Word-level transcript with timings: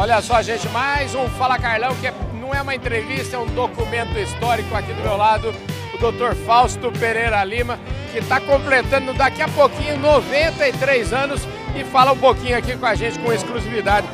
Olha 0.00 0.22
só, 0.22 0.40
gente, 0.40 0.68
mais 0.68 1.12
um 1.12 1.28
Fala 1.30 1.58
Carlão, 1.58 1.92
que 1.96 2.06
é, 2.06 2.14
não 2.40 2.54
é 2.54 2.62
uma 2.62 2.72
entrevista, 2.72 3.34
é 3.34 3.38
um 3.40 3.46
documento 3.46 4.16
histórico 4.16 4.72
aqui 4.72 4.92
do 4.92 5.02
meu 5.02 5.16
lado, 5.16 5.52
o 5.92 5.98
Dr. 5.98 6.36
Fausto 6.46 6.92
Pereira 6.92 7.42
Lima, 7.42 7.80
que 8.12 8.18
está 8.18 8.40
completando 8.40 9.12
daqui 9.12 9.42
a 9.42 9.48
pouquinho 9.48 9.98
93 9.98 11.12
anos 11.12 11.42
e 11.74 11.82
fala 11.82 12.12
um 12.12 12.16
pouquinho 12.16 12.56
aqui 12.56 12.76
com 12.76 12.86
a 12.86 12.94
gente 12.94 13.18
com 13.18 13.32
exclusividade. 13.32 14.06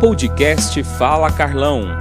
Podcast 0.00 0.82
Fala 0.82 1.30
Carlão. 1.30 1.96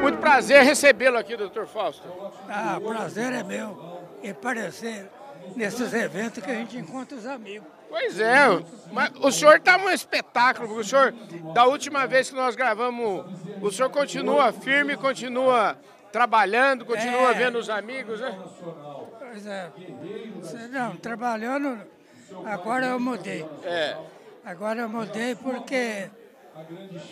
Muito 0.00 0.18
prazer 0.18 0.62
recebê-lo 0.62 1.18
aqui, 1.18 1.36
doutor 1.36 1.66
Fausto. 1.66 2.06
Ah, 2.48 2.78
prazer 2.80 3.32
é 3.32 3.42
meu 3.42 3.76
em 4.22 4.30
aparecer 4.30 5.10
nesses 5.54 5.92
eventos 5.94 6.42
que 6.42 6.50
a 6.50 6.54
gente 6.54 6.76
encontra 6.76 7.16
os 7.16 7.26
amigos. 7.26 7.68
Pois 7.88 8.18
é, 8.18 8.46
mas 8.92 9.12
o 9.20 9.30
senhor 9.30 9.56
está 9.56 9.76
um 9.76 9.88
espetáculo, 9.88 10.66
porque 10.66 10.80
o 10.82 10.84
senhor, 10.84 11.12
da 11.54 11.66
última 11.66 12.06
vez 12.06 12.28
que 12.28 12.34
nós 12.36 12.56
gravamos, 12.56 13.24
o 13.62 13.70
senhor 13.70 13.88
continua 13.90 14.52
firme, 14.52 14.96
continua 14.96 15.78
trabalhando, 16.10 16.84
continua 16.84 17.30
É. 17.30 17.34
vendo 17.34 17.58
os 17.58 17.70
amigos, 17.70 18.20
né? 18.20 18.36
Pois 19.18 19.46
é. 19.46 19.70
Não, 20.70 20.96
trabalhando, 20.96 21.78
agora 22.44 22.86
eu 22.86 22.98
mudei. 23.00 23.46
É. 23.62 23.96
Agora 24.44 24.80
eu 24.80 24.88
mudei 24.88 25.34
porque 25.36 26.10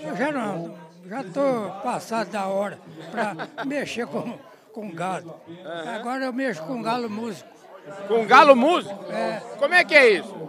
eu 0.03 0.17
já 0.17 0.33
não, 0.33 0.77
já 1.07 1.21
estou 1.23 1.71
passado 1.83 2.31
da 2.31 2.47
hora 2.47 2.79
para 3.11 3.35
mexer 3.65 4.07
com, 4.07 4.39
com 4.73 4.91
gado. 4.91 5.35
Agora 5.97 6.25
eu 6.25 6.33
mexo 6.33 6.63
com 6.65 6.83
galo 6.83 7.09
músico. 7.09 7.54
Com 8.09 8.27
galo 8.27 8.55
músico? 8.57 9.13
É. 9.13 9.41
Como 9.59 9.75
é 9.75 9.85
que 9.85 9.95
é 9.95 10.11
isso? 10.11 10.45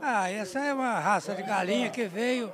Ah, 0.00 0.30
essa 0.30 0.60
é 0.60 0.72
uma 0.72 0.98
raça 1.00 1.34
de 1.34 1.42
galinha 1.42 1.90
que 1.90 2.04
veio, 2.04 2.52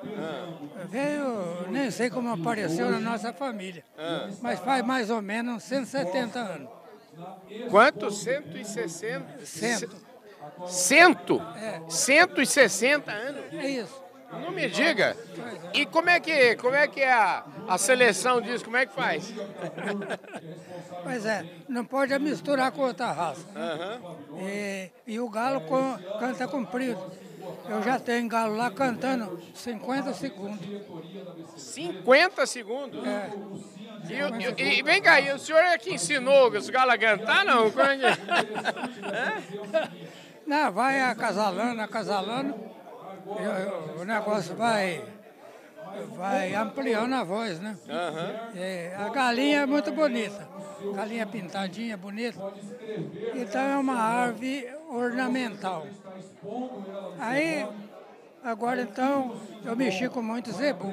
veio, 0.86 1.68
nem 1.70 1.90
sei 1.90 2.08
como 2.08 2.32
apareceu 2.32 2.90
na 2.90 2.98
nossa 2.98 3.32
família, 3.32 3.84
mas 4.40 4.58
faz 4.60 4.82
mais 4.84 5.10
ou 5.10 5.20
menos 5.20 5.62
170 5.64 6.38
anos. 6.38 6.70
Quanto? 7.70 8.10
160? 8.10 9.44
Cento. 9.44 9.96
Cento? 10.66 11.42
É. 11.56 11.82
160 11.88 13.12
anos? 13.12 13.44
É 13.52 13.68
isso. 13.68 14.01
Não 14.40 14.50
me 14.50 14.68
diga. 14.68 15.16
E 15.72 15.86
como 15.86 16.10
é 16.10 16.20
que, 16.20 16.56
como 16.56 16.74
é, 16.74 16.86
que 16.88 17.00
é 17.00 17.12
a, 17.12 17.44
a 17.68 17.78
seleção 17.78 18.40
disso? 18.40 18.64
Como 18.64 18.76
é 18.76 18.86
que 18.86 18.94
faz? 18.94 19.32
Pois 21.04 21.26
é, 21.26 21.44
não 21.68 21.84
pode 21.84 22.16
misturar 22.20 22.70
com 22.70 22.82
outra 22.82 23.10
raça. 23.10 23.44
né? 23.56 24.00
E, 24.38 24.88
e 25.14 25.18
o 25.18 25.28
galo 25.28 25.60
co- 25.62 25.98
canta 26.16 26.46
comprido. 26.46 27.00
Eu 27.68 27.82
já 27.82 27.98
tenho 27.98 28.28
galo 28.28 28.54
lá 28.56 28.70
cantando 28.70 29.32
50 29.52 30.14
segundos. 30.14 30.64
50 31.56 32.46
segundos? 32.46 33.04
É, 33.04 33.32
E, 34.08 34.62
e- 34.62 34.78
e 34.78 34.82
vem 34.84 35.02
cá, 35.02 35.20
e 35.20 35.32
o 35.32 35.38
senhor 35.40 35.58
é 35.58 35.76
que 35.76 35.92
ensinou 35.94 36.52
os 36.52 36.70
galos 36.70 36.94
a 36.94 36.98
cantar, 36.98 37.44
não? 37.44 37.66
É 37.66 37.72
não, 40.46 40.70
vai 40.72 41.00
acasalando, 41.00 41.80
acasalando, 41.82 42.54
e 43.26 43.98
o- 43.98 44.00
o 44.02 44.04
negócio 44.04 44.54
vai, 44.56 45.04
vai 46.16 46.54
ampliando 46.54 47.14
a 47.14 47.24
voz, 47.24 47.60
né? 47.60 47.76
É, 48.54 48.94
a 48.96 49.08
galinha 49.08 49.60
é 49.60 49.66
muito 49.66 49.92
bonita, 49.92 50.46
galinha 50.94 51.26
pintadinha, 51.26 51.96
bonita. 51.96 52.38
Então 53.34 53.60
é 53.60 53.76
uma 53.76 53.96
árvore 53.98 54.68
ornamental. 54.90 55.86
Aí, 57.18 57.66
agora 58.42 58.82
então, 58.82 59.36
eu 59.64 59.76
mexi 59.76 60.08
com 60.08 60.22
muito 60.22 60.50
zebu. 60.52 60.90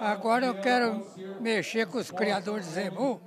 Agora 0.00 0.46
eu 0.46 0.54
quero 0.60 1.06
mexer 1.40 1.86
com 1.86 1.98
os 1.98 2.10
criadores 2.10 2.66
de 2.66 2.72
zebu 2.72 3.20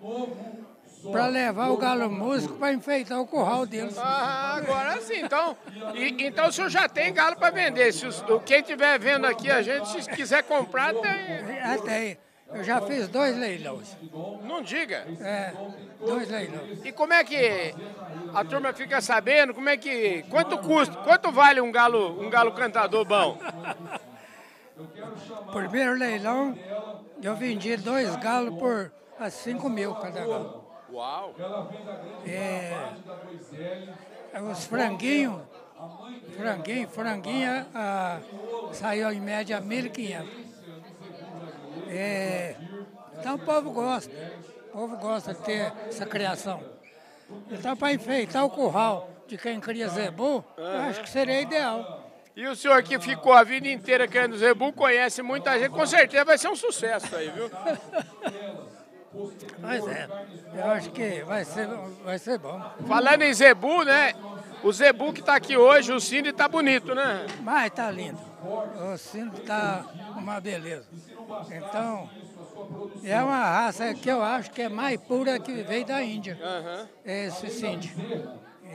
para 1.12 1.28
levar 1.28 1.70
o 1.70 1.78
galo 1.78 2.10
músico 2.10 2.56
para 2.58 2.74
enfeitar 2.74 3.20
o 3.20 3.26
curral 3.28 3.66
deles. 3.66 3.98
Ah, 3.98 4.56
agora 4.56 5.00
sim. 5.02 5.22
Então, 5.24 5.56
e- 5.96 6.16
então 6.20 6.48
o 6.48 6.52
senhor 6.52 6.70
já 6.70 6.88
tem 6.88 7.14
galo 7.14 7.36
para 7.36 7.52
vender. 7.52 7.92
Se 7.94 8.06
os- 8.06 8.24
quem 8.46 8.60
estiver 8.60 9.00
vendo 9.00 9.26
aqui, 9.26 9.50
a 9.50 9.62
gente, 9.62 10.04
se 10.04 10.10
quiser 10.12 10.44
comprar, 10.44 10.94
tem. 10.94 11.60
Até 11.64 12.18
eu 12.54 12.64
já 12.64 12.82
fiz 12.82 13.08
dois 13.08 13.36
leilões. 13.38 13.96
Não 14.44 14.62
diga. 14.62 15.08
É, 15.20 15.54
dois 16.06 16.30
leilões. 16.30 16.70
E 16.84 16.92
como 16.92 17.14
é 17.14 17.24
que 17.24 17.74
a 18.34 18.44
turma 18.44 18.74
fica 18.74 19.02
sabendo? 19.02 19.54
Como 19.54 19.70
é 19.70 19.78
que. 19.78 20.24
Quanto 20.30 20.58
custa? 20.60 20.96
Quanto 20.98 21.32
vale 21.32 21.60
um 21.62 21.72
galo, 21.72 22.22
um 22.22 22.30
galo 22.30 22.52
cantador 22.52 23.06
bom? 23.06 23.38
Primeiro 25.52 25.94
leilão, 25.94 26.56
eu 27.22 27.36
vendi 27.36 27.76
dois 27.78 28.16
galos 28.18 28.54
por 28.56 28.92
a 29.20 29.30
cinco 29.30 29.68
mil 29.70 29.96
cada 29.96 30.26
galo. 30.26 30.69
Uau! 30.92 31.36
É, 32.26 32.74
os 34.42 34.66
franguinhos, 34.66 35.42
franguinho, 36.36 36.90
franguinha, 36.90 37.68
ah, 37.76 38.20
saiu 38.74 39.12
em 39.12 39.22
média 39.22 39.62
1.500. 39.62 40.28
É, 41.88 42.56
então 43.20 43.36
o 43.36 43.40
povo 43.40 43.72
gosta, 43.72 44.12
o 44.70 44.72
povo 44.72 44.98
gosta 44.98 45.34
de 45.34 45.42
ter 45.42 45.74
essa 45.88 46.06
criação. 46.06 46.64
Então 47.52 47.76
para 47.76 47.94
enfeitar 47.94 48.44
o 48.44 48.50
curral 48.50 49.10
de 49.28 49.38
quem 49.38 49.60
cria 49.60 49.88
zebu, 49.90 50.44
eu 50.58 50.82
acho 50.82 51.02
que 51.02 51.10
seria 51.10 51.42
ideal. 51.42 52.10
E 52.36 52.48
o 52.48 52.56
senhor 52.56 52.82
que 52.84 52.98
ficou 53.00 53.34
a 53.34 53.44
vida 53.44 53.68
inteira 53.68 54.08
querendo 54.08 54.38
zebu, 54.38 54.72
conhece 54.72 55.22
muita 55.22 55.60
gente, 55.60 55.72
com 55.72 55.86
certeza 55.86 56.24
vai 56.24 56.38
ser 56.38 56.48
um 56.48 56.56
sucesso 56.56 57.14
aí, 57.16 57.30
viu? 57.30 57.50
Mas 59.60 59.88
é, 59.88 60.08
eu 60.54 60.66
acho 60.72 60.92
que 60.92 61.24
vai 61.24 61.44
ser, 61.44 61.68
vai 62.04 62.20
ser 62.20 62.38
bom. 62.38 62.62
Falando 62.88 63.24
em 63.24 63.34
zebu, 63.34 63.84
né? 63.84 64.14
O 64.64 64.72
zebu 64.72 65.14
que 65.14 65.22
tá 65.22 65.36
aqui 65.36 65.58
hoje, 65.58 65.92
o 65.92 66.00
Cine 66.00 66.34
tá 66.34 66.48
bonito, 66.48 66.94
né? 66.94 67.26
Mas 67.42 67.72
tá 67.72 67.90
lindo. 67.90 68.20
O 68.94 68.98
cinto 68.98 69.42
tá 69.42 69.86
uma 70.18 70.40
beleza. 70.40 70.88
Então, 71.52 72.10
é 73.04 73.22
uma 73.22 73.44
raça 73.44 73.94
que 73.94 74.10
eu 74.10 74.22
acho 74.22 74.52
que 74.52 74.62
é 74.62 74.70
mais 74.70 75.00
pura 75.02 75.40
que 75.40 75.64
veio 75.64 75.86
da 75.86 76.02
Índia. 76.04 76.38
Esse 77.06 77.50
cinto. 77.50 77.88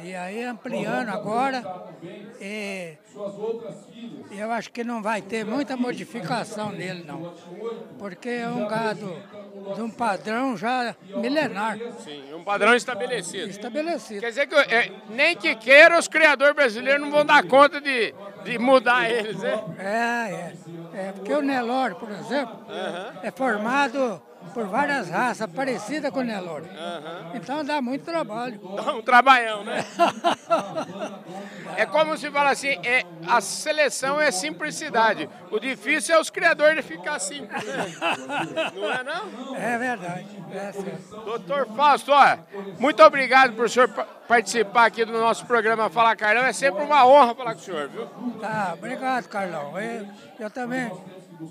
E 0.03 0.15
aí 0.15 0.43
ampliando 0.45 1.09
agora, 1.11 1.63
e 2.41 2.97
eu 4.39 4.51
acho 4.51 4.71
que 4.73 4.83
não 4.83 5.03
vai 5.03 5.23
ter 5.23 5.45
muita 5.45 5.77
modificação 5.77 6.71
nele 6.73 7.05
não. 7.05 7.33
Porque 7.99 8.29
é 8.29 8.49
um 8.49 8.67
gado 8.67 9.17
de 9.75 9.81
um 9.81 9.89
padrão 9.89 10.57
já 10.57 10.95
milenar, 11.17 11.79
Sim, 12.03 12.35
um 12.35 12.43
padrão 12.43 12.75
estabelecido. 12.75 13.49
estabelecido. 13.49 14.21
Quer 14.21 14.31
dizer 14.31 14.47
que 14.47 14.55
é, 14.55 14.93
nem 15.11 15.37
que 15.37 15.55
queira, 15.55 15.99
os 15.99 16.09
criadores 16.09 16.55
brasileiros 16.55 17.01
não 17.01 17.11
vão 17.11 17.25
dar 17.25 17.43
conta 17.45 17.81
de, 17.81 18.13
de 18.45 18.59
mudar 18.59 19.09
eles, 19.09 19.39
né? 19.39 19.65
É, 19.79 19.85
é. 19.85 20.55
É 20.95 21.13
porque 21.13 21.33
o 21.33 21.43
Nelore, 21.43 21.95
por 21.97 22.11
exemplo, 22.11 22.67
é 23.23 23.31
formado 23.31 24.23
por 24.53 24.67
várias 24.67 25.09
raças 25.09 25.47
parecidas 25.51 26.11
com 26.11 26.21
o 26.21 26.23
Nelore. 26.23 26.69
Então 27.35 27.65
dá 27.65 27.81
muito 27.81 28.05
trabalho. 28.05 28.61
Dá 28.77 28.93
um 28.95 29.03
trabalhão, 29.03 29.65
né? 29.65 29.85
É 31.77 31.87
como 31.87 32.17
se 32.17 32.31
fala 32.31 32.51
assim, 32.51 32.79
é, 32.85 33.05
a 33.29 33.41
seleção 33.41 34.21
é 34.21 34.31
simplicidade. 34.31 35.29
O 35.51 35.59
difícil 35.59 36.15
é 36.15 36.21
os 36.21 36.31
criadores 36.31 36.85
ficar 36.85 37.19
simples, 37.19 37.65
né? 37.65 37.93
Não 38.75 38.91
é 38.93 39.03
não? 39.03 39.57
É 39.57 39.79
verdade. 39.79 40.27
É 40.53 40.73
certo. 40.73 41.25
Doutor 41.25 41.67
Fausto, 41.75 42.13
ó, 42.13 42.37
muito 42.79 43.03
obrigado 43.03 43.55
por 43.55 43.65
o 43.65 43.69
senhor 43.69 43.89
pa- 43.89 44.07
participar 44.29 44.87
aqui 44.87 45.05
do 45.05 45.13
nosso 45.13 45.45
programa 45.47 45.91
Fala 45.91 46.15
Carlão. 46.15 46.45
É 46.45 46.53
sempre 46.53 46.83
uma 46.85 47.05
honra 47.07 47.35
falar 47.35 47.55
com 47.55 47.61
o 47.61 47.65
senhor, 47.65 47.89
viu? 47.89 48.07
Tá, 48.41 48.75
obrigado, 48.75 49.29
Carlão. 49.29 49.79
Eu, 49.81 50.07
eu 50.39 50.51
também 50.51 50.91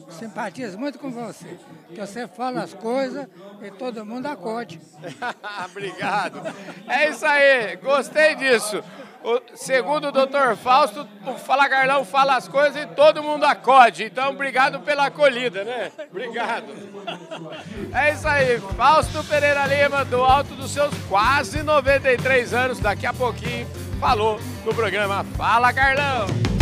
simpatizo 0.09 0.77
muito 0.77 0.99
com 0.99 1.11
você. 1.11 1.57
Que 1.89 1.99
você 1.99 2.27
fala 2.27 2.63
as 2.63 2.73
coisas 2.73 3.27
e 3.61 3.71
todo 3.71 4.05
mundo 4.05 4.25
acorde. 4.27 4.79
Obrigado. 5.65 6.41
É 6.87 7.09
isso 7.09 7.25
aí, 7.25 7.75
gostei 7.77 8.35
disso. 8.35 8.83
O, 9.23 9.41
segundo 9.55 10.09
o 10.09 10.11
doutor 10.11 10.57
Fausto, 10.57 11.07
o 11.25 11.35
Fala 11.35 11.69
Carlão 11.69 12.03
fala 12.03 12.35
as 12.35 12.45
coisas 12.45 12.83
e 12.83 12.85
todo 12.87 13.23
mundo 13.23 13.45
acode. 13.45 14.03
Então, 14.03 14.31
obrigado 14.31 14.81
pela 14.81 15.05
acolhida, 15.05 15.63
né? 15.63 15.89
Obrigado. 16.11 16.65
É 17.93 18.11
isso 18.11 18.27
aí, 18.27 18.59
Fausto 18.75 19.23
Pereira 19.23 19.65
Lima, 19.65 20.03
do 20.03 20.21
alto 20.21 20.53
dos 20.55 20.71
seus 20.71 20.93
quase 21.07 21.63
93 21.63 22.53
anos, 22.53 22.79
daqui 22.79 23.05
a 23.05 23.13
pouquinho, 23.13 23.65
falou 23.97 24.41
no 24.65 24.75
programa 24.75 25.23
Fala 25.37 25.71
Carlão. 25.71 26.52